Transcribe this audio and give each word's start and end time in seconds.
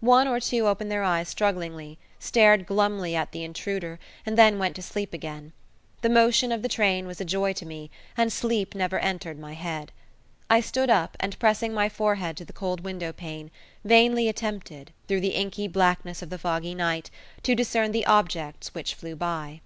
One 0.00 0.26
or 0.26 0.40
two 0.40 0.66
opened 0.66 0.90
their 0.90 1.02
eyes 1.02 1.28
strugglingly, 1.28 1.98
stared 2.18 2.64
glumly 2.64 3.14
at 3.14 3.32
the 3.32 3.44
intruder, 3.44 3.98
and 4.24 4.38
then 4.38 4.58
went 4.58 4.74
to 4.76 4.82
sleep 4.82 5.12
again. 5.12 5.52
The 6.00 6.08
motion 6.08 6.50
of 6.50 6.62
the 6.62 6.68
train 6.70 7.06
was 7.06 7.20
a 7.20 7.26
joy 7.26 7.52
to 7.52 7.66
me, 7.66 7.90
and 8.16 8.32
sleep 8.32 8.74
never 8.74 8.98
entered 8.98 9.38
my 9.38 9.52
head. 9.52 9.92
I 10.48 10.60
stood 10.62 10.88
up, 10.88 11.14
and 11.20 11.38
pressing 11.38 11.74
my 11.74 11.90
forehead 11.90 12.38
to 12.38 12.44
the 12.46 12.54
cold 12.54 12.84
window 12.84 13.12
pane, 13.12 13.50
vainly 13.84 14.30
attempted, 14.30 14.92
through 15.08 15.20
the 15.20 15.34
inky 15.36 15.68
blackness 15.68 16.22
of 16.22 16.30
the 16.30 16.38
foggy 16.38 16.74
night, 16.74 17.10
to 17.42 17.54
discern 17.54 17.92
the 17.92 18.06
objects 18.06 18.72
which 18.72 18.94
flew 18.94 19.14
by. 19.14 19.60